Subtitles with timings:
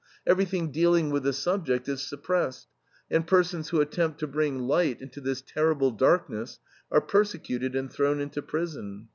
[0.25, 2.67] Everything dealing with the subject is suppressed,
[3.11, 6.57] and persons who attempt to bring light into this terrible darkness
[6.91, 9.09] are persecuted and thrown into prison.